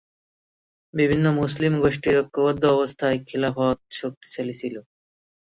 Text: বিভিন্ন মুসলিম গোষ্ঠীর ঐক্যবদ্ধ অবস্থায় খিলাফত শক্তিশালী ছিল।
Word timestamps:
বিভিন্ন 0.93 1.25
মুসলিম 1.39 1.73
গোষ্ঠীর 1.83 2.15
ঐক্যবদ্ধ 2.21 2.63
অবস্থায় 2.75 3.17
খিলাফত 3.27 3.77
শক্তিশালী 3.99 4.53
ছিল। 4.61 4.75